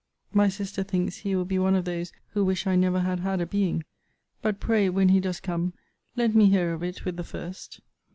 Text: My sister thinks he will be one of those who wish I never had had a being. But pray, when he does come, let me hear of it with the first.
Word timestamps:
My 0.33 0.49
sister 0.49 0.81
thinks 0.81 1.17
he 1.17 1.35
will 1.35 1.45
be 1.45 1.59
one 1.59 1.75
of 1.75 1.85
those 1.85 2.11
who 2.29 2.43
wish 2.43 2.65
I 2.65 2.75
never 2.75 3.01
had 3.01 3.19
had 3.19 3.39
a 3.39 3.45
being. 3.45 3.83
But 4.41 4.59
pray, 4.59 4.89
when 4.89 5.09
he 5.09 5.19
does 5.19 5.39
come, 5.39 5.73
let 6.15 6.33
me 6.33 6.49
hear 6.49 6.73
of 6.73 6.81
it 6.81 7.05
with 7.05 7.17
the 7.17 7.23
first. 7.23 7.81